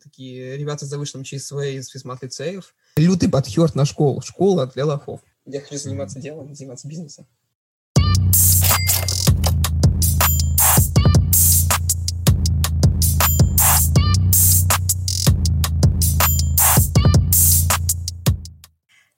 [0.00, 2.74] такие ребята с завышенным ЧСВ из физмат-лицеев.
[2.96, 4.20] Лютый подхёрт на школу.
[4.20, 5.20] Школа для лохов.
[5.46, 7.26] Я хочу заниматься делом, заниматься бизнесом.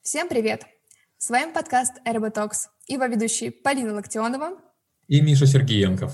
[0.02, 0.66] Всем привет!
[1.16, 4.58] С вами подкаст RB Talks, его ведущие Полина Локтионова
[5.08, 6.12] и Миша Сергеенков.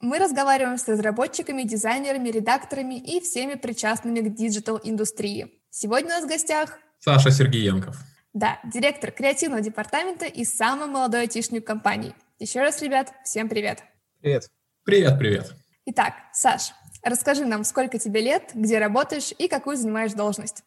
[0.00, 5.52] Мы разговариваем с разработчиками, дизайнерами, редакторами и всеми причастными к digital-индустрии.
[5.68, 7.98] Сегодня у нас в гостях Саша Сергеенков.
[8.32, 12.14] Да, директор креативного департамента и самый молодой айтишник компании.
[12.38, 13.82] Еще раз, ребят, всем привет.
[14.22, 14.48] Привет.
[14.84, 15.54] Привет, привет.
[15.84, 16.72] Итак, Саш,
[17.02, 20.64] расскажи нам, сколько тебе лет, где работаешь и какую занимаешь должность?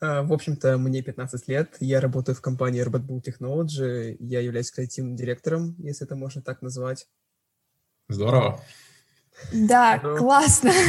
[0.00, 1.76] А, в общем-то, мне 15 лет.
[1.80, 4.16] Я работаю в компании Robot Bull Technology.
[4.20, 7.06] Я являюсь креативным директором, если это можно так назвать.
[8.08, 8.60] Здорово.
[9.52, 10.18] Да, Здорово.
[10.18, 10.72] классно.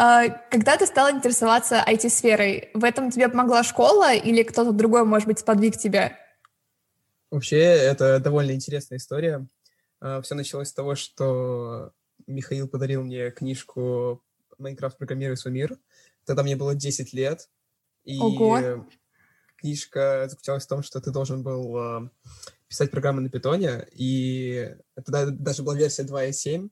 [0.00, 5.26] А, когда ты стала интересоваться IT-сферой, в этом тебе помогла школа или кто-то другой, может
[5.26, 6.16] быть, сподвиг тебя?
[7.32, 9.48] Вообще, это довольно интересная история.
[10.00, 11.90] А, Все началось с того, что
[12.28, 14.22] Михаил подарил мне книжку
[14.56, 14.98] «Майнкрафт.
[14.98, 15.76] Программируй свой мир».
[16.24, 17.48] Тогда мне было 10 лет.
[18.04, 18.86] И Ого.
[19.56, 22.10] книжка заключалась в том, что ты должен был
[22.68, 26.68] писать программы на питоне, и тогда даже была версия 2.7,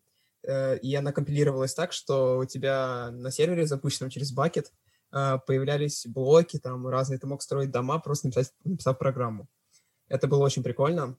[0.47, 4.73] э, и она компилировалась так, что у тебя на сервере, запущенном через бакет,
[5.13, 9.49] э, появлялись блоки там разные, ты мог строить дома, просто написать, написав программу.
[10.09, 11.17] Это было очень прикольно.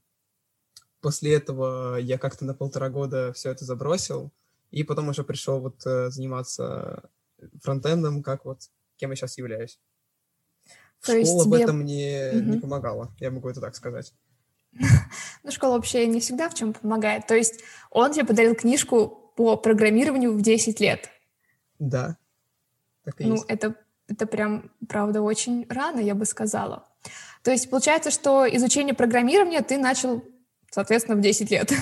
[1.02, 4.32] После этого я как-то на полтора года все это забросил,
[4.72, 7.10] и потом уже пришел вот э, заниматься
[7.62, 8.62] фронтендом, как вот
[8.98, 9.80] кем я сейчас являюсь.
[11.06, 11.58] То Школа тебе...
[11.58, 12.42] в этом мне угу.
[12.42, 14.14] не помогала, я могу это так сказать.
[15.44, 17.26] Ну, школа вообще не всегда в чем помогает.
[17.26, 21.10] То есть он тебе подарил книжку по программированию в 10 лет.
[21.80, 22.18] Да.
[23.06, 23.46] Так и ну, есть.
[23.48, 23.76] это,
[24.08, 26.86] это прям, правда, очень рано, я бы сказала.
[27.44, 30.24] То есть получается, что изучение программирования ты начал,
[30.70, 31.72] соответственно, в 10 лет.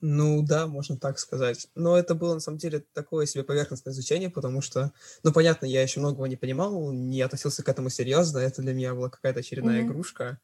[0.00, 1.66] Ну да, можно так сказать.
[1.74, 4.92] Но это было на самом деле такое себе поверхностное изучение, потому что,
[5.24, 8.94] ну понятно, я еще многого не понимал, не относился к этому серьезно, это для меня
[8.94, 9.86] была какая-то очередная mm-hmm.
[9.86, 10.38] игрушка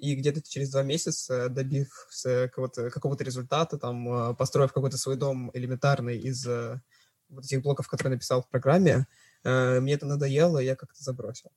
[0.00, 5.50] и где-то через два месяца, добившись какого-то, какого-то результата, там, а, построив какой-то свой дом
[5.52, 6.80] элементарный из э,
[7.28, 9.06] вот этих блоков, которые написал в программе,
[9.44, 11.50] э, мне это надоело, и я как-то забросил.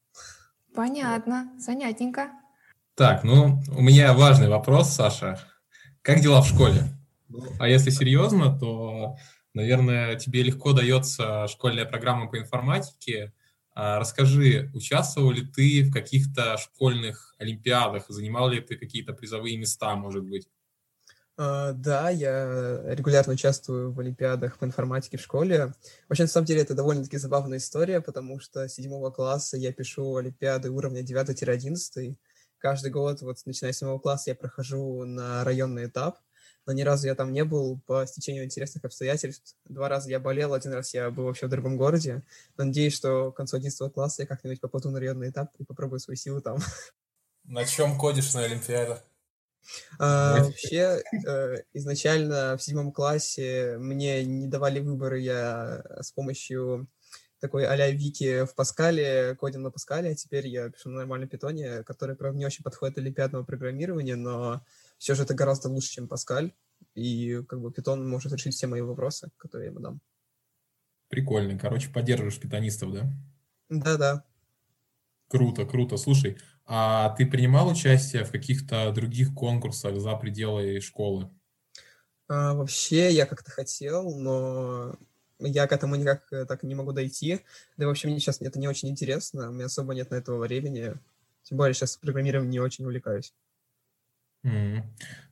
[0.75, 2.31] Понятно, занятненько.
[2.95, 5.39] Так, ну, у меня важный вопрос, Саша.
[6.01, 6.83] Как дела в школе?
[7.59, 9.15] А если серьезно, то,
[9.53, 13.33] наверное, тебе легко дается школьная программа по информатике,
[13.75, 20.23] расскажи, участвовал ли ты в каких-то школьных олимпиадах, занимал ли ты какие-то призовые места, может
[20.23, 20.47] быть?
[21.35, 25.73] Uh, да, я регулярно участвую в олимпиадах по информатике в школе.
[26.07, 30.15] Вообще, на самом деле, это довольно-таки забавная история, потому что с седьмого класса я пишу
[30.15, 32.17] олимпиады уровня 9-11.
[32.59, 36.19] Каждый год, вот начиная с седьмого класса, я прохожу на районный этап
[36.65, 39.55] но ни разу я там не был по стечению интересных обстоятельств.
[39.65, 42.23] Два раза я болел, один раз я был вообще в другом городе.
[42.57, 46.15] надеюсь, что к концу 11 класса я как-нибудь попаду на районный этап и попробую свои
[46.15, 46.57] силы там.
[47.45, 49.01] На чем кодишь на Олимпиаде?
[49.99, 56.87] А, вообще, э, изначально в седьмом классе мне не давали выборы, я с помощью
[57.39, 61.83] такой а-ля Вики в Паскале, кодил на Паскале, а теперь я пишу на нормальном питоне,
[61.83, 64.65] который, правда, не очень подходит для олимпиадного программирования, но
[65.03, 66.53] все же это гораздо лучше, чем Паскаль,
[66.95, 69.99] и как бы питон может решить все мои вопросы, которые я ему дам.
[71.09, 71.59] Прикольно.
[71.59, 73.13] Короче, поддерживаешь питонистов, да?
[73.67, 74.23] Да-да.
[75.27, 75.97] Круто, круто.
[75.97, 81.29] Слушай, а ты принимал участие в каких-то других конкурсах за пределы школы?
[82.29, 84.95] А, вообще, я как-то хотел, но
[85.39, 87.41] я к этому никак э, так не могу дойти.
[87.75, 90.39] Да и вообще мне сейчас это не очень интересно, у меня особо нет на этого
[90.39, 90.93] времени.
[91.43, 93.33] Тем более сейчас программированием не очень увлекаюсь.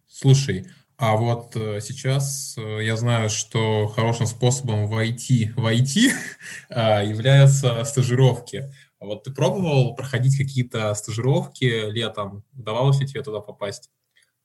[0.08, 0.68] Слушай,
[1.02, 6.12] а вот э, сейчас э, я знаю, что хорошим способом войти в IT
[6.70, 8.72] а, являются стажировки.
[9.00, 12.44] А вот ты пробовал проходить какие-то стажировки летом?
[12.54, 13.90] Удавалось ли тебе туда попасть?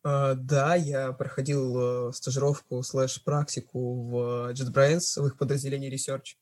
[0.03, 6.37] Uh, да, я проходил uh, стажировку слэш-практику в JetBrains, в их подразделении Research.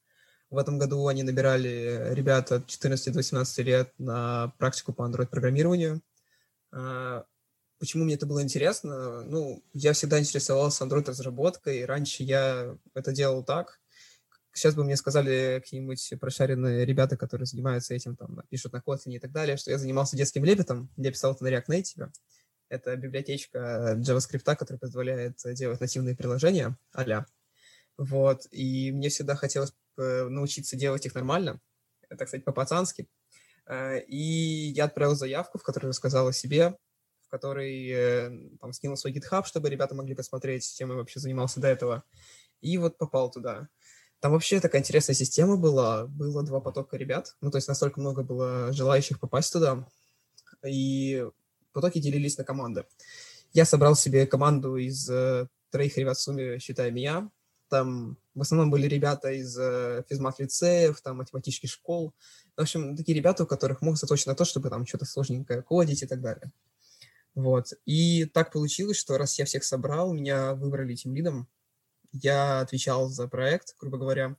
[0.49, 6.03] В этом году они набирали ребят от 14 до 18 лет на практику по Android-программированию.
[7.85, 9.25] Почему мне это было интересно?
[9.25, 11.85] Ну, я всегда интересовался Android-разработкой.
[11.85, 13.79] Раньше я это делал так.
[14.55, 19.19] Сейчас бы мне сказали какие-нибудь прошаренные ребята, которые занимаются этим, там, пишут на Kotlin и
[19.19, 20.89] так далее, что я занимался детским лепетом.
[20.97, 22.11] Я писал это на React Native.
[22.71, 27.27] Это библиотечка JavaScript, которая позволяет делать нативные приложения а -ля.
[27.99, 28.47] Вот.
[28.51, 31.61] И мне всегда хотелось научиться делать их нормально,
[32.09, 33.09] так сказать, по-пацански.
[33.67, 36.79] Э, и я отправил заявку, в которой рассказал о себе,
[37.35, 41.59] в которой э, там скинул свой GitHub, чтобы ребята могли посмотреть, чем я вообще занимался
[41.59, 42.05] до этого.
[42.61, 43.69] И вот попал туда.
[44.21, 46.07] Там вообще такая интересная система была.
[46.07, 47.35] Было два потока ребят.
[47.41, 49.85] Ну, то есть настолько много было желающих попасть туда.
[50.65, 51.27] И
[51.73, 52.87] потоки делились на команды.
[53.53, 57.31] Я собрал себе команду из э, троих ребят в сумме, считая меня.
[57.69, 62.15] Там в основном были ребята из э, физмат-лицеев, там математических школ.
[62.57, 66.03] В общем, такие ребята, у которых мог заточен на то, чтобы там что-то сложненькое кодить
[66.03, 66.53] и так далее.
[67.35, 67.73] Вот.
[67.85, 71.49] И так получилось, что раз я всех собрал, меня выбрали тем лидом,
[72.13, 74.37] я отвечал за проект, грубо говоря.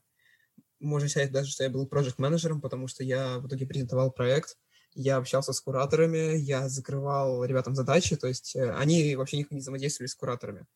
[0.80, 4.56] Можно считать даже, что я был проект-менеджером, потому что я в итоге презентовал проект,
[4.94, 9.60] я общался с кураторами, я закрывал ребятам задачи, то есть э, они вообще никак не
[9.60, 10.66] взаимодействовали с кураторами.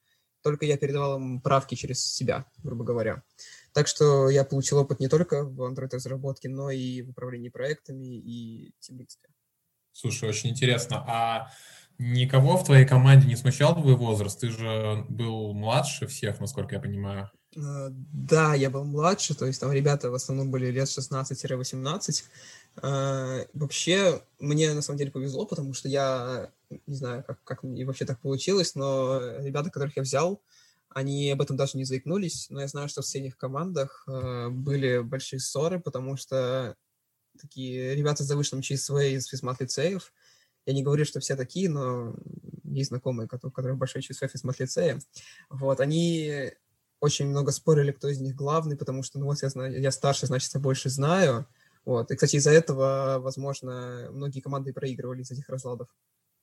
[0.42, 3.22] Только я передавал им правки через себя, грубо говоря.
[3.72, 8.72] Так что я получил опыт не только в Android-разработке, но и в управлении проектами и
[8.78, 9.30] тимлидстве.
[9.92, 11.04] Слушай, очень интересно.
[11.06, 11.50] А
[12.02, 14.40] Никого в твоей команде не смущал твой возраст?
[14.40, 17.30] Ты же был младше всех, насколько я понимаю.
[17.54, 22.24] Э, да, я был младше, то есть там ребята в основном были лет 16-18.
[22.82, 26.50] Э, вообще, мне на самом деле повезло, потому что я
[26.86, 30.40] не знаю, как, как мне вообще так получилось, но ребята, которых я взял,
[30.88, 35.00] они об этом даже не заикнулись, но я знаю, что в соседних командах э, были
[35.00, 36.76] большие ссоры, потому что
[37.38, 40.10] такие ребята с завышенным ЧСВ из физмат-лицеев,
[40.66, 42.14] я не говорю, что все такие, но
[42.64, 45.00] есть знакомые, у которых большой ЧСВ из матлицея.
[45.48, 46.52] Вот, они
[47.00, 50.26] очень много спорили, кто из них главный, потому что, ну вот, я, знаю, я старше,
[50.26, 51.46] значит, я больше знаю.
[51.84, 52.10] Вот.
[52.10, 55.88] И, кстати, из-за этого, возможно, многие команды проигрывали из этих разладов.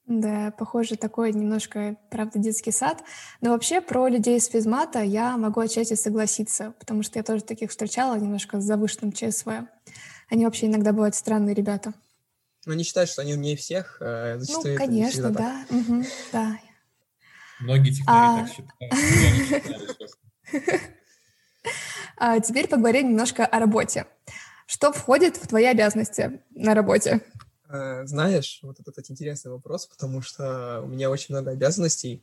[0.08, 3.04] Да, похоже, такой немножко, правда, детский сад.
[3.42, 7.70] Но вообще про людей из физмата я могу отчасти согласиться, потому что я тоже таких
[7.70, 9.68] встречала немножко с завышенным ЧСВ.
[10.30, 11.94] Они вообще иногда бывают странные ребята.
[12.68, 13.98] Но не считают, что они умнее всех.
[14.02, 15.66] А ну, конечно, да.
[15.70, 16.04] Угу,
[16.34, 16.60] да.
[17.62, 18.46] Многие технари а...
[18.46, 18.94] так считают.
[22.18, 24.06] А теперь поговорим немножко о работе.
[24.66, 27.22] Что входит в твои обязанности на работе?
[27.70, 32.22] А, знаешь, вот это, кстати, интересный вопрос, потому что у меня очень много обязанностей,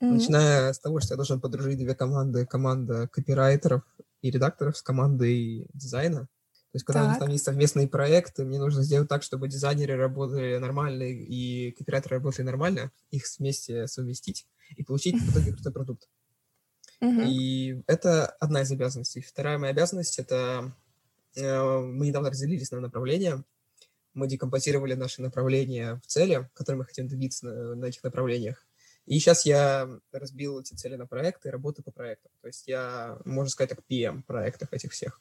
[0.00, 0.06] mm-hmm.
[0.06, 3.82] начиная с того, что я должен подружить две команды, команда копирайтеров
[4.22, 6.28] и редакторов с командой дизайна.
[6.72, 7.06] То есть, когда так.
[7.06, 11.72] у нас там есть совместные проекты, мне нужно сделать так, чтобы дизайнеры работали нормально и
[11.72, 14.46] копирайтеры работали нормально, их вместе совместить
[14.76, 16.08] и получить в итоге крутой продукт.
[17.02, 17.26] Uh-huh.
[17.26, 19.20] И это одна из обязанностей.
[19.20, 20.72] Вторая моя обязанность— это
[21.34, 23.42] э, мы недавно разделились на направления.
[24.14, 28.64] Мы декомпозировали наши направления в цели, которые мы хотим добиться на, на этих направлениях.
[29.06, 32.30] И сейчас я разбил эти цели на проекты и работаю по проектам.
[32.42, 35.20] То есть я, можно сказать, так, PM проектов этих всех.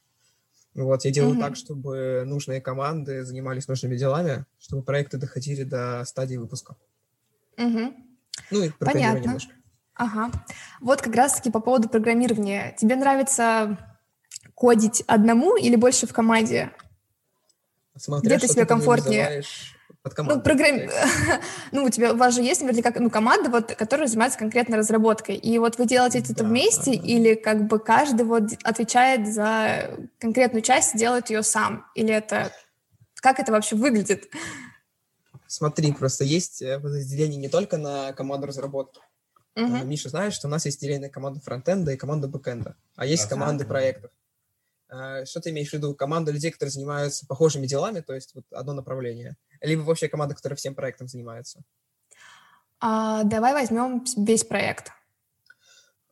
[0.83, 1.41] Вот, я делаю mm-hmm.
[1.41, 6.75] так, чтобы нужные команды занимались нужными делами, чтобы проекты доходили до стадии выпуска.
[7.57, 7.93] Mm-hmm.
[8.51, 9.19] Ну и Понятно.
[9.19, 9.53] немножко.
[9.95, 10.31] Ага.
[10.79, 12.73] Вот как раз-таки по поводу программирования.
[12.77, 13.77] Тебе нравится
[14.55, 16.71] кодить одному или больше в команде?
[17.97, 19.43] Смотря, Где ты себя комфортнее?
[20.01, 20.37] Под командой.
[20.37, 20.79] Ну, программ...
[21.71, 25.35] ну, у тебя, у вас же есть наверняка ну, команда, вот, которая занимается конкретно разработкой.
[25.35, 27.07] И вот вы делаете это да, вместе, да, да.
[27.07, 31.85] или как бы каждый вот отвечает за конкретную часть, делает ее сам?
[31.95, 32.51] Или это...
[33.15, 34.29] Как это вообще выглядит?
[35.45, 39.01] Смотри, просто есть э, разделение не только на команду разработки.
[39.55, 39.83] Uh-huh.
[39.83, 43.25] Миша, знаешь, что у нас есть деление на команду фронтенда и команду бэкенда, а есть
[43.25, 43.29] uh-huh.
[43.29, 44.11] команды проектов.
[44.89, 45.95] Э, что ты имеешь в виду?
[45.95, 50.57] Команда людей, которые занимаются похожими делами, то есть вот одно направление– либо вообще команда, которая
[50.57, 51.61] всем проектом занимается?
[52.79, 54.91] А, давай возьмем весь проект.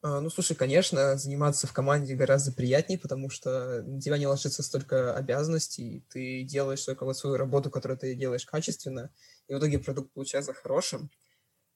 [0.02, 4.62] А, ну, слушай, конечно, заниматься в команде гораздо приятнее, потому что на тебя не ложится
[4.64, 9.10] столько обязанностей, ты делаешь только вот свою работу, которую ты делаешь качественно,
[9.48, 11.10] и в итоге продукт получается хорошим.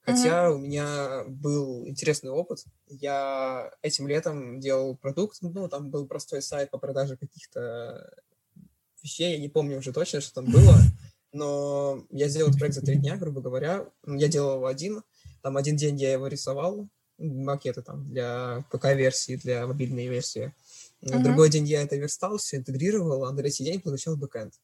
[0.02, 0.54] Хотя mm-hmm.
[0.54, 2.64] у меня был интересный опыт.
[2.88, 8.12] Я этим летом делал продукт, ну, там был простой сайт по продаже каких-то
[9.02, 10.74] вещей, я не помню уже точно, что там было
[11.32, 13.90] но я сделал этот проект за три дня, грубо говоря.
[14.06, 15.02] Я делал его один.
[15.42, 20.54] Там один день я его рисовал, макеты там для ПК-версии, для мобильной версии.
[21.02, 21.20] Uh-huh.
[21.22, 24.54] Другой день я это верстал, все интегрировал, а на третий день получал бэкэнд.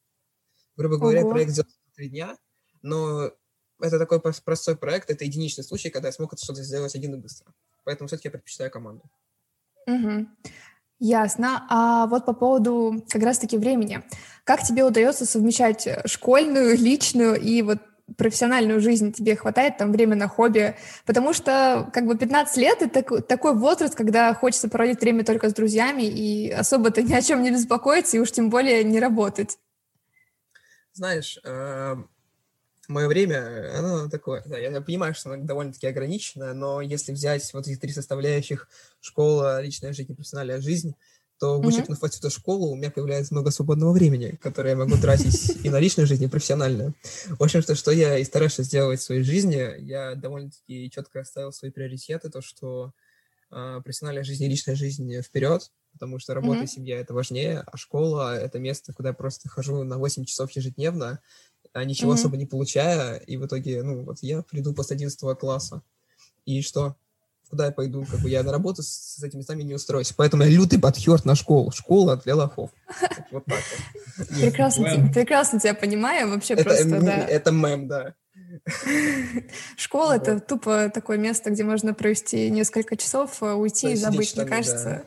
[0.77, 1.31] Грубо говоря, Ого.
[1.31, 2.37] проект сделал за три дня,
[2.83, 3.33] но
[3.81, 7.19] это такой простой проект, это единичный случай, когда я смог это что-то сделать один и
[7.19, 7.53] быстро.
[7.85, 9.11] Поэтому все-таки я предпочитаю команду.
[9.87, 10.29] Угу.
[10.99, 11.65] Ясно.
[11.69, 14.03] А вот по поводу как раз-таки времени.
[14.45, 17.79] Как тебе удается совмещать школьную, личную и вот
[18.17, 23.21] профессиональную жизнь тебе хватает там время на хобби, потому что как бы 15 лет— это
[23.21, 27.51] такой возраст, когда хочется проводить время только с друзьями и особо-то ни о чем не
[27.51, 29.59] беспокоиться и уж тем более не работать.
[30.95, 31.39] Знаешь,
[32.89, 37.69] мое время, оно такое, да, я понимаю, что оно довольно-таки ограничено, но если взять вот
[37.69, 38.69] эти три составляющих—
[39.01, 40.95] школа, личная жизнь и профессиональная жизнь—
[41.39, 42.07] то, вычеркнув mm-hmm.
[42.07, 46.07] отсюда школу, у меня появляется много свободного времени, которое я могу тратить и на личную
[46.07, 46.95] жизнь, и профессиональную.
[47.27, 51.53] В общем, что, что я и стараюсь сделать в своей жизни, я довольно-таки четко оставил
[51.53, 52.93] свои приоритеты, то, что
[53.53, 56.65] э, профессиональная жизнь и личная жизнь вперед, потому что работа mm-hmm.
[56.65, 60.51] и семья— это важнее, а школа— это место, куда я просто хожу на 8 часов
[60.53, 61.21] ежедневно,
[61.79, 62.15] а ничего mm-hmm.
[62.15, 65.83] особо не получая, и в итоге, ну, вот я приду после 11 класса,
[66.45, 66.97] и что?
[67.51, 70.13] куда я пойду, как бы я на работу с, с этими местами не устроюсь.
[70.13, 71.71] Поэтому я лютый подхерт на школу.
[71.71, 72.71] Школа для лохов.
[73.31, 73.63] Вот так
[74.19, 74.29] вот.
[74.41, 77.19] Прекрасно, прекрасно тебя понимаю, вообще просто, да.
[77.27, 78.15] Это мем, да.
[79.77, 84.47] Школа— это тупо такое место, где можно провести несколько часов, а, уйти и забыть, мне
[84.47, 85.05] кажется.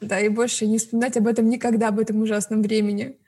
[0.00, 3.18] Да, и больше не вспоминать об этом никогда, об этом ужасном времени.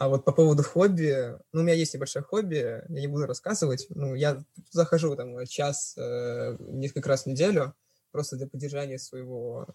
[0.00, 3.86] А вот по поводу хобби, ну, у меня есть небольшое хобби, я не буду рассказывать.
[3.90, 7.74] Ну, я захожу там час, э, несколько раз в неделю,
[8.10, 9.66] просто для поддержания своего...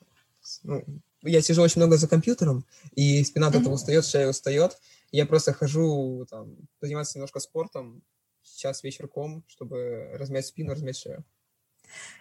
[0.64, 0.84] Ну,
[1.22, 2.66] я сижу очень много за компьютером,
[2.96, 4.80] и спина от этого устает, шея устает.
[5.12, 8.02] Я просто хожу, там, заниматься немножко спортом,
[8.42, 11.24] час вечерком, чтобы размять спину, размять шею.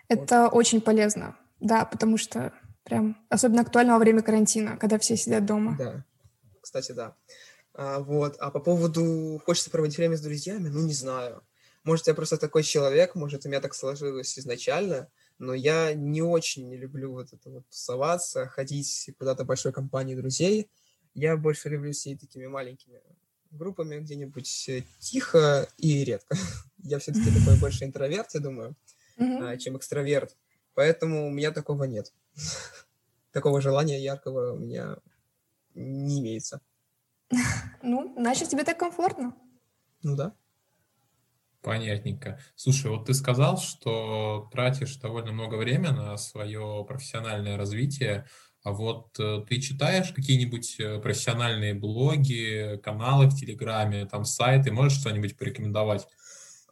[0.09, 0.59] Это вот.
[0.59, 5.75] очень полезно, да, потому что прям особенно актуально во время карантина, когда все сидят дома.
[5.79, 6.05] Да,
[6.61, 7.17] кстати, да.
[7.75, 8.37] А, вот.
[8.39, 11.43] А по поводу хочется проводить время с друзьями, ну, не знаю.
[11.83, 16.69] Может, я просто такой человек, может, у меня так сложилось изначально, но я не очень
[16.69, 20.71] не люблю вот это вот тусоваться, ходить куда-то большой компанией друзей.
[21.13, 23.03] Я больше люблю сидеть такими маленькими
[23.51, 26.37] группами где-нибудь э, тихо и редко.
[26.79, 28.77] Я все-таки такой больше интроверт, я думаю,
[29.17, 29.59] mm-hmm.
[29.59, 30.37] чем экстраверт.
[30.75, 32.13] Поэтому у меня такого нет.
[33.33, 34.99] Такого желания яркого у меня
[35.75, 36.61] не имеется.
[37.83, 39.35] Ну, значит, тебе так комфортно.
[40.03, 40.35] Ну да.
[41.65, 42.39] Понятненько.
[42.57, 48.27] Слушай, вот ты сказал, что тратишь довольно много времени на свое профессиональное развитие,
[48.63, 54.99] а вот э, ты читаешь какие-нибудь э, профессиональные блоги, каналы в Телеграме, там сайты, можешь
[54.99, 56.07] что-нибудь порекомендовать?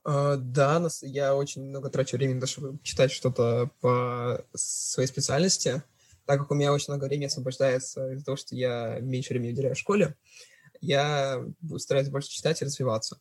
[0.05, 5.83] Uh, да, я очень много трачу времени, чтобы читать что-то по своей специальности,
[6.27, 9.77] так как у меня очень много времени освобождается из-за того, что я меньше времени уделяю
[9.77, 10.17] школе
[10.83, 11.43] я
[11.79, 13.19] стараюсь больше читать и развиваться.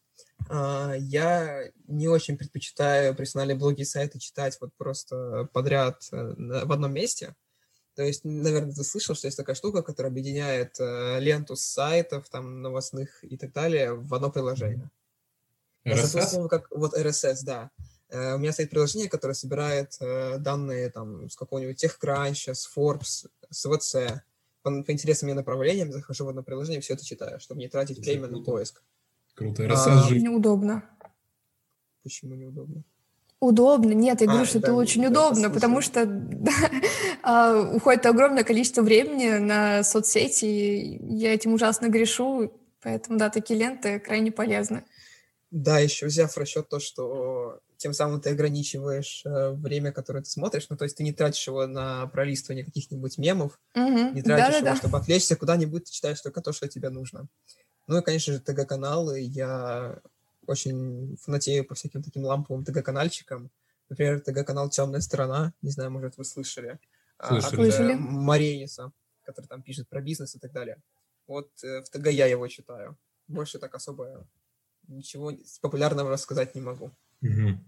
[0.49, 6.33] А, я не очень предпочитаю профессиональные блоги и сайты читать вот просто подряд э,
[6.65, 7.35] в одном месте.
[7.95, 12.27] То есть, наверное, ты слышал, что есть такая штука, которая объединяет э, ленту с сайтов,
[12.29, 14.89] там, новостных и так далее в одно приложение.
[15.85, 16.47] RSS?
[16.47, 17.69] Как, вот RSS, да.
[18.09, 23.65] Uh, у меня стоит приложение, которое собирает данные там с какого-нибудь TechCrunch, с Forbes, с
[23.65, 24.19] VC,
[24.63, 27.99] по, по интересным мне направлениям, захожу в одно приложение, все это читаю, чтобы не тратить
[27.99, 28.39] это время круто.
[28.39, 28.83] на поиск.
[29.35, 29.63] Круто.
[29.63, 30.83] RSS а, Неудобно.
[32.03, 32.83] Почему неудобно?
[33.39, 33.91] Удобно.
[33.93, 36.01] Нет, я говорю, а, что да, это очень да, удобно, потому что
[37.23, 43.59] а, уходит огромное количество времени на соцсети, и я этим ужасно грешу, поэтому, да, такие
[43.59, 44.83] ленты крайне полезны.
[45.49, 50.29] Да, еще взяв в расчет то, что тем самым ты ограничиваешь э, время, которое ты
[50.29, 54.13] смотришь, ну, то есть ты не тратишь его на пролистывание каких-нибудь мемов, mm-hmm.
[54.13, 54.69] не тратишь Да-да-да.
[54.69, 57.27] его, чтобы отвлечься куда-нибудь, ты читаешь только то, что тебе нужно.
[57.87, 59.21] Ну и, конечно же, ТГ-каналы.
[59.21, 59.99] Я
[60.45, 63.49] очень фанатею по всяким таким ламповым ТГ-канальчикам.
[63.89, 66.77] Например, ТГ-канал «Темная сторона», не знаю, может, вы слышали.
[67.17, 67.93] А, слышали.
[67.93, 68.91] От Марениса,
[69.23, 70.77] который там пишет про бизнес и так далее.
[71.25, 72.95] Вот э, в ТГ я его читаю.
[73.27, 74.27] Больше так особо
[74.87, 76.91] ничего популярного рассказать не могу.
[77.21, 77.59] Угу.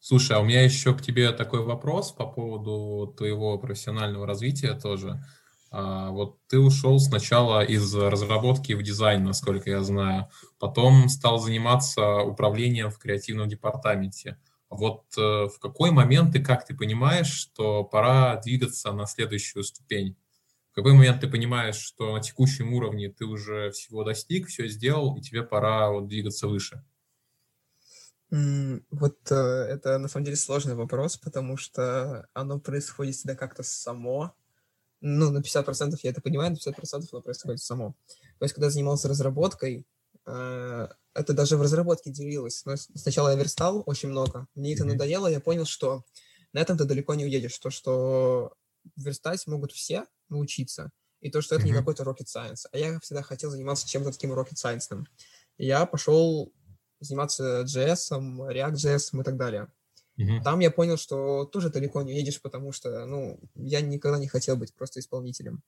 [0.00, 5.22] Слушай, а у меня еще к тебе такой вопрос по поводу твоего профессионального развития тоже.
[5.70, 12.18] А, вот ты ушел сначала из разработки в дизайн, насколько я знаю, потом стал заниматься
[12.18, 14.38] управлением в креативном департаменте.
[14.70, 20.16] Вот э, в какой момент и как ты понимаешь, что пора двигаться на следующую ступень?
[20.72, 25.16] В какой момент ты понимаешь, что на текущем уровне ты уже всего достиг, все сделал,
[25.16, 26.84] и тебе пора вот двигаться выше?
[28.30, 34.34] Вот э, это на самом деле сложный вопрос, потому что оно происходит всегда как-то само.
[35.00, 37.94] Ну, на 50% я это понимаю, на 50% оно происходит само.
[38.38, 39.86] То есть, когда я занимался разработкой,
[40.26, 42.64] э, это даже в разработке делилось.
[42.66, 46.04] Но сначала я верстал очень много, мне это надоело, я понял, что
[46.52, 47.58] на этом ты далеко не уедешь.
[47.58, 48.52] То, что
[48.96, 52.66] верстать могут все научиться, и то, что это не какой-то rocket science.
[52.72, 55.04] А я всегда хотел заниматься чем-то таким rocket science.
[55.56, 56.52] Я пошел
[57.00, 59.68] заниматься JS, React.js и так далее.
[60.18, 60.42] Mm-hmm.
[60.42, 64.56] Там я понял, что тоже далеко не едешь, потому что, ну, я никогда не хотел
[64.56, 65.62] быть просто исполнителем.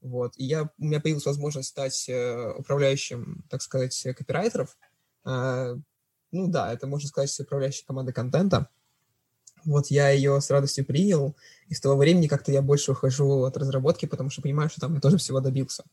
[0.00, 0.32] Вот.
[0.36, 4.76] И я, у меня появилась возможность стать э, управляющим, так сказать, копирайтеров.
[5.26, 5.76] Э,
[6.32, 8.68] ну да, это, можно сказать, управляющей командой контента.
[9.66, 11.36] Вот я ее с радостью принял,
[11.68, 14.94] и с того времени как-то я больше ухожу от разработки, потому что понимаю, что там
[14.94, 15.84] я тоже всего добился.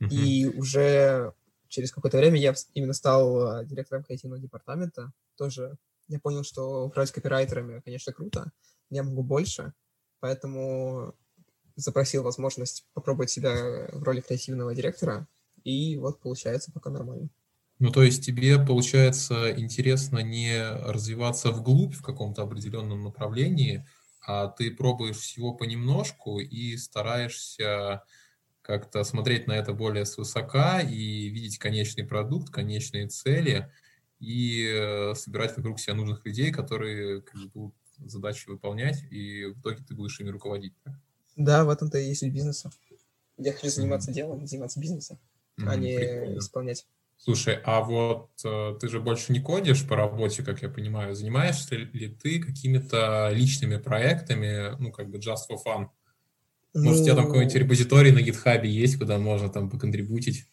[0.00, 0.08] Uh-huh.
[0.08, 1.32] И уже
[1.70, 5.12] через какое-то время я именно стал э, директором креативного департамента.
[5.36, 8.52] Тоже я понял, что управлять копирайтерами, конечно, круто,
[8.90, 9.72] я могу больше,
[10.18, 11.14] поэтому
[11.76, 15.28] запросил возможность попробовать себя в роли креативного директора,
[15.64, 17.30] и вот получается пока нормально.
[17.78, 23.86] Ну, то есть тебе, получается, интересно не развиваться вглубь в каком-то определенном направлении,
[24.26, 28.02] а ты пробуешь всего понемножку и стараешься
[28.70, 33.68] как-то смотреть на это более свысока и видеть конечный продукт, конечные цели
[34.20, 39.60] и э, собирать вокруг себя нужных людей, которые как бы, будут задачи выполнять, и в
[39.60, 40.72] итоге ты будешь ими руководить.
[41.34, 42.70] Да, в этом-то и есть суть бизнеса.
[43.38, 44.14] Я хочу заниматься mm-hmm.
[44.14, 45.18] делом, заниматься бизнесом,
[45.58, 46.38] mm-hmm, а не прикольно.
[46.38, 46.86] исполнять.
[47.16, 51.16] Слушай, а вот э, ты же больше не кодишь по работе, как я понимаю.
[51.16, 55.88] Занимаешься ли ты какими-то личными проектами, ну, как бы just for fun?
[56.74, 57.60] Может, у тебя там какой-нибудь ну.
[57.60, 60.46] репозиторий на гитхабе есть, куда можно там поконтрибутить?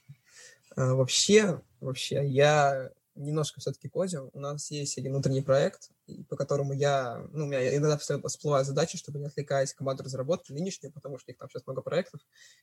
[0.75, 4.29] А, вообще, вообще, я немножко все-таки кодим.
[4.33, 5.89] У нас есть один внутренний проект,
[6.29, 10.93] по которому я, ну, у меня иногда всплывают задачи, чтобы не отвлекать команду разработки нынешнюю,
[10.93, 12.21] потому что их там сейчас много проектов.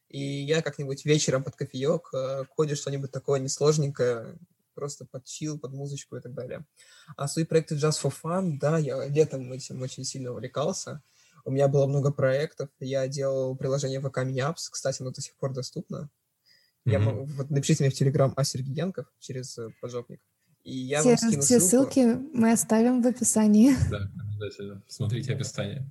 [0.09, 4.39] И я как-нибудь вечером под кофеек э, кодю что-нибудь такое несложненькое,
[4.75, 6.65] просто под чил, под музычку и так далее.
[7.17, 11.03] А свои проекты Just for Fun, да, я летом этим очень сильно увлекался.
[11.45, 12.71] У меня было много проектов.
[12.81, 16.11] Я делал приложение VK Mini Кстати, оно до сих пор доступно.
[16.87, 16.93] Mm-hmm.
[16.93, 18.45] Я, вот напишите мне в Телеграм А.
[18.45, 20.21] Сергеенков через э, поджопник.
[20.65, 21.67] И я все, вам все ссылку.
[21.67, 23.75] ссылки мы оставим в описании.
[23.91, 24.83] Да, обязательно.
[24.89, 25.87] Смотрите описание.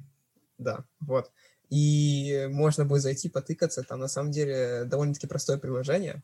[0.57, 1.31] Да, вот.
[1.69, 3.83] И можно будет зайти, потыкаться.
[3.83, 6.23] Там на самом деле довольно-таки простое приложение.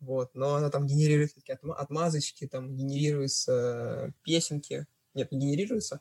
[0.00, 4.86] Вот, но оно там генерирует такие отмазочки, там генерируются песенки.
[5.14, 6.00] Нет, не генерируются,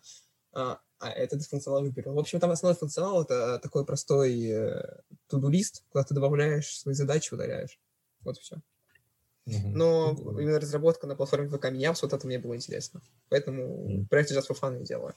[0.55, 2.13] а, а этот функционал выберу.
[2.13, 7.33] В общем, там основной функционал— это такой простой э, туду-лист, куда ты добавляешь свои задачи,
[7.33, 7.79] удаляешь.
[8.21, 8.57] Вот все.
[9.45, 10.41] Но mm-hmm.
[10.41, 13.01] именно разработка на платформе VK менялась, вот это мне было интересно.
[13.29, 14.07] Поэтому mm-hmm.
[14.07, 15.13] проект Just for Fun я делаю.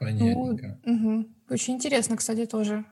[0.00, 0.80] Понятненько.
[0.84, 1.28] Ну, угу.
[1.48, 2.84] Очень интересно, кстати, тоже.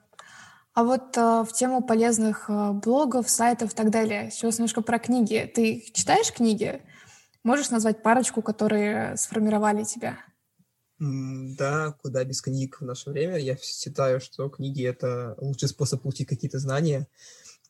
[0.74, 4.30] А вот а, в тему полезных а, блогов, сайтов и так далее.
[4.30, 5.50] Сейчас немножко про книги.
[5.52, 6.82] Ты читаешь книги?
[7.42, 10.18] Можешь назвать парочку, которые сформировали тебя?
[11.00, 13.38] Да, куда без книг в наше время.
[13.38, 17.08] Я считаю, что книги— это лучший способ получить какие-то знания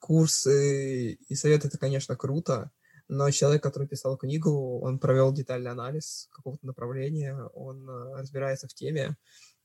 [0.01, 2.73] курсы и советы это, конечно, круто,
[3.07, 8.75] но человек, который писал книгу, он провел детальный анализ какого-то направления, он э, разбирается в
[8.75, 9.17] теме,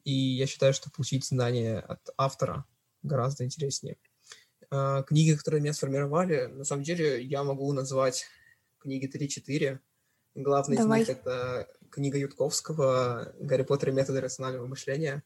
[0.04, 2.66] и я считаю, что получить знания от автора
[3.02, 3.98] гораздо интереснее.
[4.70, 8.26] А, книги, которые меня сформировали, на самом деле я могу назвать
[8.80, 9.80] книги 3-4.
[10.36, 11.04] Главная Давай.
[11.04, 15.24] из них это книга Ютковского «Гарри Поттер и методы рационального мышления».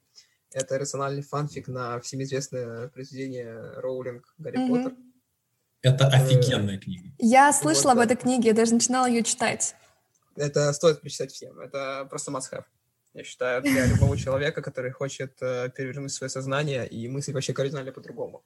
[0.51, 4.69] Это рациональный фанфик на всем известное произведение Роулинг «Гарри mm-hmm.
[4.69, 4.97] Поттер».
[5.81, 7.09] Это офигенная книга.
[7.19, 9.75] Я слышала вот, об этой книге, я даже начинала ее читать.
[10.35, 11.59] Это стоит прочитать всем.
[11.59, 12.65] Это просто must-have.
[13.13, 17.91] Я считаю, для любого человека, который хочет э, перевернуть свое сознание и мыслить вообще кардинально
[17.91, 18.43] по-другому.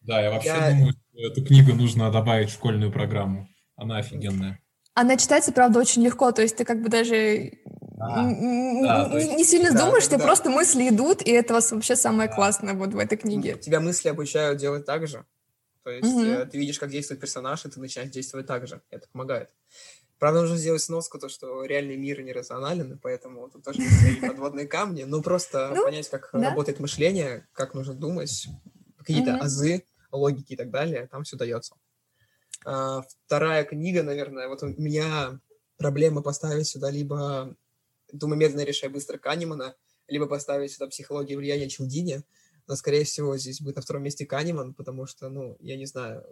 [0.00, 0.70] Да, я вообще я...
[0.70, 3.48] думаю, что эту книгу нужно добавить в школьную программу.
[3.76, 4.60] Она офигенная.
[5.00, 6.32] Она читается, правда, очень легко.
[6.32, 7.52] То есть ты как бы даже
[7.96, 8.24] да.
[8.24, 12.98] не сильно да, думаешь, да, просто мысли идут, и это вообще самое классное вот в
[12.98, 13.56] этой книге.
[13.58, 15.24] Тебя мысли обучают делать так же.
[15.84, 18.80] То есть mm ты видишь, как действует персонаж, и ты начинаешь действовать так же.
[18.90, 19.50] Это помогает.
[20.18, 24.66] Правда, нужно сделать сноску, то, что реальный мир нерационален, и поэтому тут тоже есть подводные
[24.66, 25.04] камни.
[25.04, 26.50] Ну, просто ну, понять, как да?
[26.50, 28.48] работает мышление, как нужно думать,
[28.98, 31.76] какие-то азы, логики и так далее, там все дается.
[32.64, 35.40] А, вторая книга, наверное, вот у меня
[35.76, 37.56] проблема поставить сюда либо
[38.12, 39.74] «Думай медленно, решай быстро» Канемана,
[40.08, 42.22] либо поставить сюда «Психология влияния Челдини»,
[42.66, 46.24] но, скорее всего, здесь будет на втором месте Канеман, потому что, ну, я не знаю,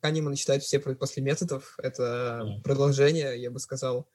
[0.00, 2.62] Канеман читают все после методов, это mm.
[2.62, 4.06] продолжение, я бы сказал,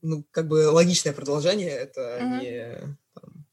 [0.00, 2.40] ну, как бы логичное продолжение, это mm-hmm.
[2.40, 3.46] не, там,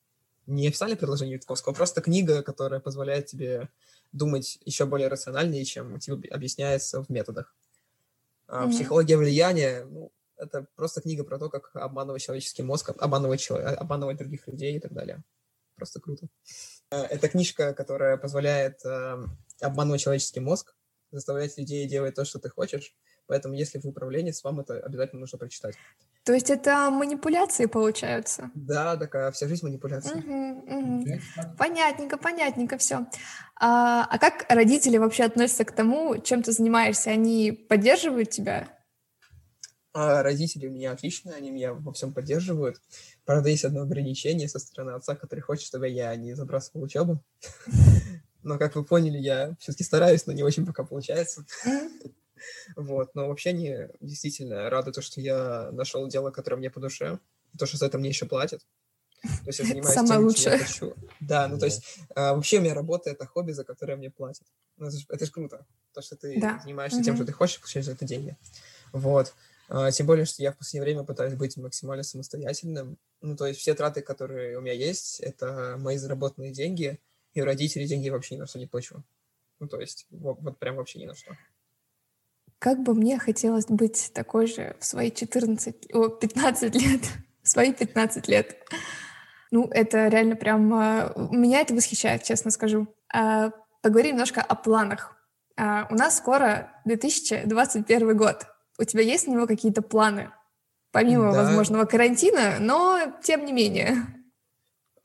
[0.45, 3.69] не официальное предложение Витковского, а просто книга, которая позволяет тебе
[4.15, 7.55] думать еще более рациональнее, чем тебе объясняется в методах.
[8.47, 8.69] Mm-hmm.
[8.71, 14.47] Психология влияния, ну, это просто книга про то, как обманывать человеческий мозг, обманывать, обманывать других
[14.47, 15.23] людей и так далее
[15.75, 16.27] просто круто.
[16.89, 19.25] Э, это книжка, которая позволяет э,
[19.59, 20.73] обманывать человеческий мозг,
[21.11, 22.95] заставлять людей делать то, что ты хочешь,
[23.27, 25.75] Поэтому, если вы управленец, вам это обязательно нужно прочитать.
[26.25, 28.49] То есть это манипуляции получаются?
[28.55, 30.17] Да, такая вся жизнь манипуляция.
[30.17, 31.05] Угу, угу.
[31.55, 33.05] Понятненько, понятненько все.
[33.59, 37.11] А, а как родители вообще относятся к тому, чем ты занимаешься?
[37.11, 38.67] Они поддерживают тебя?
[39.93, 42.81] А родители у меня отличные, они меня во всем поддерживают.
[43.23, 47.23] Правда, есть одно ограничение со стороны отца, который хочет, чтобы я не забрасывал учебу.
[48.43, 51.45] Но, как вы поняли, я все-таки стараюсь, но не очень пока получается.
[52.75, 57.19] Вот, но вообще они действительно рады, то, что я нашел дело, которое мне по душе,
[57.57, 58.65] то, что за это мне еще платят.
[59.21, 60.51] То есть я занимаюсь Самое тем, лучшее.
[60.53, 60.93] я хочу.
[61.19, 64.47] Да, ну то есть а, вообще у меня работа— это хобби, за которое мне платят.
[64.77, 66.59] Ну, это, же, это же круто, то, что ты да.
[66.61, 67.05] занимаешься угу.
[67.05, 68.37] тем, что ты хочешь, получаешь за это деньги.
[68.91, 69.33] Вот.
[69.67, 72.97] А, тем более, что я в последнее время пытаюсь быть максимально самостоятельным.
[73.21, 76.99] Ну, то есть все траты, которые у меня есть, это мои заработанные деньги,
[77.33, 79.03] и у родителей деньги вообще ни на что не плачу.
[79.59, 81.35] Ну, то есть вот, вот прям вообще ни на что.
[82.59, 87.01] Как бы мне хотелось быть такой же в свои 14, о, 15 лет,
[87.43, 88.57] в свои 15 лет.
[89.51, 90.73] Ну, это реально прям...
[90.73, 92.87] А, меня это восхищает, честно скажу.
[93.13, 95.15] А, поговорим немножко о планах.
[95.57, 98.47] А, у нас скоро 2021 год.
[98.77, 100.31] У тебя есть на него какие-то планы?
[100.91, 101.43] Помимо да.
[101.43, 103.97] возможного карантина, но тем не менее.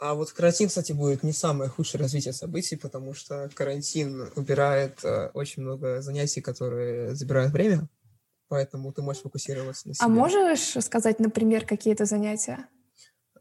[0.00, 5.28] А вот карантин, кстати, будет не самое худшее развитие событий, потому что карантин убирает э,
[5.34, 7.86] очень много занятий, которые забирают время,
[8.48, 10.06] поэтому ты можешь фокусироваться на а себе.
[10.06, 12.66] А можешь сказать, например, какие это занятия?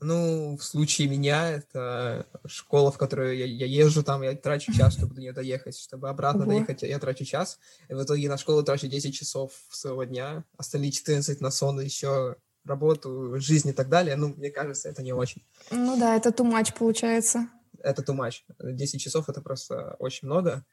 [0.01, 4.95] Ну, в случае меня, это школа, в которую я, я езжу, там я трачу час,
[4.97, 6.51] чтобы до нее доехать, чтобы обратно Ого.
[6.51, 10.91] доехать, я трачу час, и в итоге на школу трачу 10 часов своего дня, остальные
[10.91, 15.43] 14 на сон, еще работу, жизнь и так далее, ну, мне кажется, это не очень.
[15.71, 17.47] Ну да, это too much получается.
[17.81, 18.43] Это too much.
[18.59, 20.65] 10 часов— это просто очень много,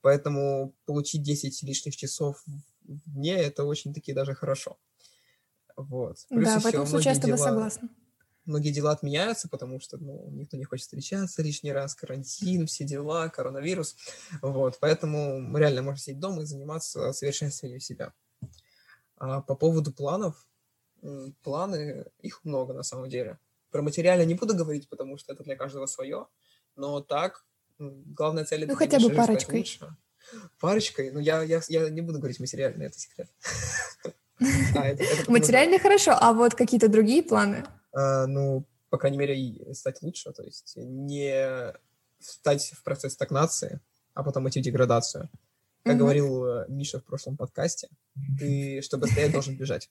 [0.00, 2.42] поэтому получить 10 лишних часов
[2.84, 4.78] в дне— это очень-таки даже хорошо.
[5.76, 6.18] Вот.
[6.28, 7.88] Плюс да, в этом случае я с тобой дела, согласна.
[8.44, 13.28] Многие дела отменяются, потому что ну, никто не хочет встречаться лишний раз, карантин, все дела,
[13.28, 13.94] коронавирус.
[14.42, 14.78] Вот.
[14.80, 18.12] Поэтому реально можем сидеть дома и заниматься совершенствованием себя.
[19.18, 20.46] А по поводу планов,
[21.42, 23.38] планы, их много на самом деле.
[23.70, 26.26] Про материально не буду говорить, потому что это для каждого свое,
[26.76, 27.44] но так,
[27.78, 28.66] главная цель...
[28.66, 29.66] Ну, хотя бы парочкой.
[30.60, 31.10] Парочкой?
[31.10, 33.28] Ну, я, я, я не буду говорить материально, это секрет.
[35.28, 37.64] Материально хорошо, а вот какие-то другие планы?
[37.92, 41.72] А, ну, по крайней мере, стать лучше, то есть не
[42.20, 43.80] стать в процесс стагнации,
[44.14, 45.28] а потом идти в деградацию.
[45.84, 47.88] Как говорил э, Миша в прошлом подкасте,
[48.38, 49.90] ты, чтобы стоять, должен бежать.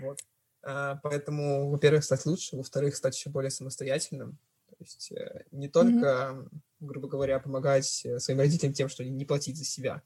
[0.00, 0.20] Вот.
[0.62, 4.38] А, поэтому, во-первых, стать лучше, во-вторых, стать еще более самостоятельным.
[4.70, 6.48] То есть э, не только, mm-hmm.
[6.80, 10.02] грубо говоря, помогать э, своим родителям тем, что не платить за себя,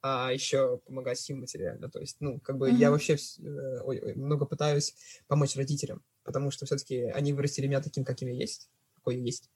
[0.00, 1.90] а еще помогать им материально.
[1.90, 2.76] То есть, ну, как бы mm-hmm.
[2.76, 4.94] я вообще э, ой, много пытаюсь
[5.26, 9.50] помочь родителям, потому что все-таки они вырастили меня таким, каким я есть, какой я есть.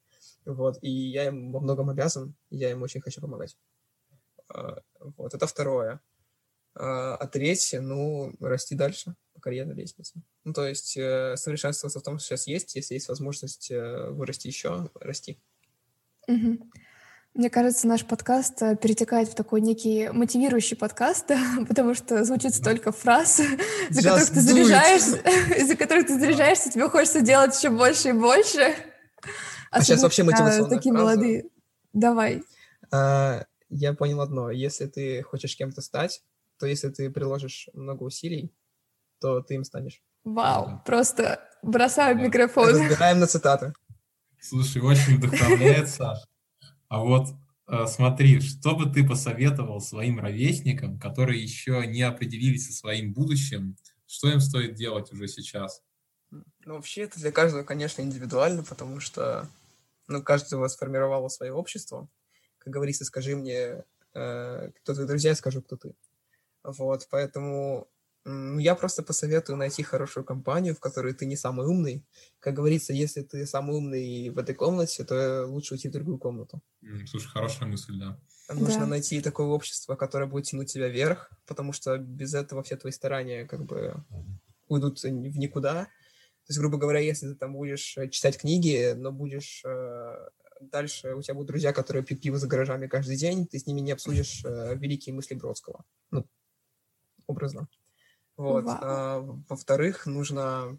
[0.44, 3.56] Вот, и я им во многом обязан, и я им очень хочу помогать.
[4.48, 6.00] А, вот, это второе.
[6.76, 10.14] А, третье, ну, расти дальше по карьерной лестнице.
[10.44, 14.48] Ну, то есть э, совершенствоваться в том, что сейчас есть, если есть возможность э, вырасти
[14.48, 15.38] еще, расти.
[16.26, 16.70] Угу.
[17.34, 21.30] Мне кажется, наш подкаст э, перетекает в такой некий мотивирующий подкаст,
[21.68, 23.40] потому что звучит столько фраз,
[23.90, 28.74] за которых ты заряжаешься, за которых ты заряжаешься, тебе хочется делать еще больше и больше.
[29.70, 31.44] А сейчас вообще мотивационная Такие молодые.
[31.92, 32.42] Давай.
[32.92, 34.50] А, я понял одно.
[34.50, 36.22] Если ты хочешь кем-то стать,
[36.58, 38.52] то если ты приложишь много усилий,
[39.20, 40.02] то ты им станешь.
[40.24, 42.68] Вау, просто бросаю микрофон.
[42.68, 43.72] Разбираем на цитаты.
[44.40, 46.18] Слушай, очень вдохновляет, Саш.
[46.88, 47.28] А вот
[47.68, 53.76] э, смотри, что бы ты посоветовал своим ровесникам, которые еще не определились со своим будущим,
[54.06, 55.82] что им стоит делать уже сейчас?
[56.30, 59.48] Ну, вообще, это для каждого, конечно, индивидуально, потому что
[60.08, 62.08] ну, каждый вас сформировало свое общество.
[62.58, 65.94] Как говорится, скажи мне, э, кто твои друзья, я скажу, кто ты.
[66.64, 67.88] Вот, поэтому
[68.27, 72.07] я просто посоветую найти хорошую компанию, в которой ты не самый умный.
[72.40, 76.62] Как говорится, если ты самый умный в этой комнате, то лучше уйти в другую комнату.
[77.07, 78.18] Слушай, хорошая мысль, да.
[78.48, 78.87] Нужно да.
[78.87, 83.46] найти такое общество, которое будет тянуть тебя вверх, потому что без этого все твои старания
[83.46, 83.94] как бы
[84.68, 85.85] уйдут в никуда.
[85.85, 90.29] То есть, грубо говоря, если ты там будешь э, читать книги, но будешь э,
[90.61, 93.81] дальше, у тебя будут друзья, которые пьют пиво за гаражами каждый день, ты с ними
[93.81, 95.85] не обсудишь э, великие мысли Бродского.
[96.11, 96.27] Ну,
[97.26, 97.68] образно.
[98.37, 98.64] Вот.
[98.66, 100.78] А, во-вторых, нужно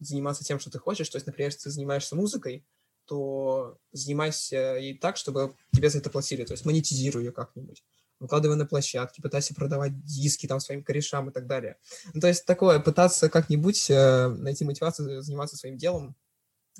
[0.00, 1.08] заниматься тем, что ты хочешь.
[1.08, 2.66] То есть, например, если ты занимаешься музыкой,
[3.04, 6.44] то занимайся ей так, чтобы тебе за это платили.
[6.44, 7.84] То есть монетизируй ее как-нибудь.
[8.20, 11.78] выкладывай на площадки, пытайся продавать диски там своим корешам и так далее.
[12.14, 16.14] Ну, то есть такое, пытаться как-нибудь э, найти мотивацию заниматься своим делом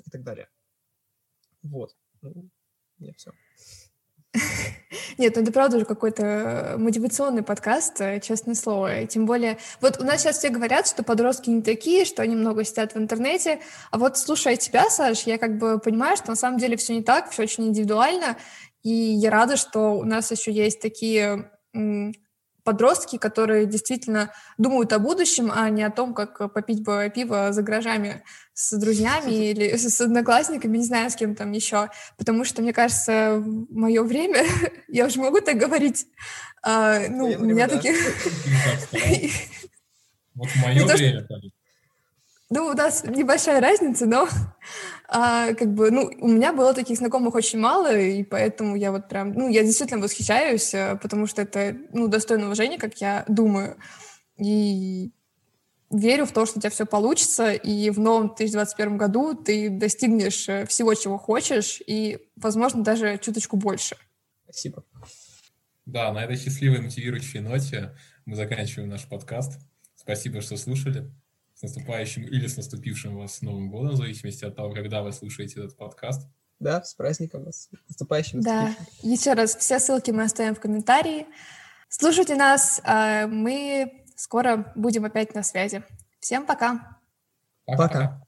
[0.05, 0.49] и так далее.
[1.61, 1.95] Вот.
[2.21, 2.49] Ну,
[2.97, 3.33] нет, все.
[5.17, 9.01] Нет, ну это правда уже какой-то мотивационный подкаст, э, честное слово.
[9.01, 12.35] И тем более, вот у нас сейчас все говорят, что подростки не такие, что они
[12.35, 13.59] много сидят в интернете,
[13.91, 17.03] а вот слушая тебя, Саш, я как бы понимаю, что на самом деле все не
[17.03, 18.37] так, все очень индивидуально,
[18.81, 21.51] и я рада, что у нас еще есть такие
[22.63, 27.61] подростки, которые действительно думают о будущем, а не о том, как попить бы пиво за
[27.61, 28.23] гаражами
[28.53, 31.89] с друзьями или с одноклассниками, не знаю, с кем там еще.
[32.17, 34.45] Потому что, мне кажется, в мое время,
[34.87, 36.05] я уже могу так говорить,
[36.61, 37.95] а, ну, у меня таких...
[40.35, 41.27] Вот в мое время,
[42.53, 44.27] ну, у нас небольшая разница, но
[45.09, 49.09] а, как бы, ну, у меня было таких знакомых очень мало, и поэтому я вот
[49.09, 53.77] прям, ну, я действительно восхищаюсь, э, потому что это, ну, достойно уважения, как я думаю,
[54.37, 55.11] и
[55.89, 60.47] верю в то, что у тебя все получится, и в новом 2021 году ты достигнешь
[60.47, 63.97] э, всего, чего хочешь, и, возможно, даже чуточку больше.
[64.43, 64.83] Спасибо.
[65.85, 69.59] Да, на этой счастливой мотивирующей ноте мы заканчиваем наш подкаст.
[69.95, 71.11] Спасибо, что слушали
[71.61, 75.77] наступающим или с наступившим вас Новым годом, в зависимости от того, когда вы слушаете этот
[75.77, 76.27] подкаст.
[76.59, 78.41] Да, с праздником вас, с наступающим.
[78.41, 81.27] Да, еще раз, все ссылки мы оставим в комментарии.
[81.89, 85.83] Слушайте нас, а мы скоро будем опять на связи.
[86.19, 86.99] Всем пока.
[87.65, 87.87] Пока.
[87.87, 88.27] пока.